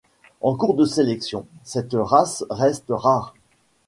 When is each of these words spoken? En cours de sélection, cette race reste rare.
En 0.41 0.55
cours 0.55 0.73
de 0.73 0.83
sélection, 0.85 1.45
cette 1.63 1.93
race 1.93 2.43
reste 2.49 2.85
rare. 2.89 3.35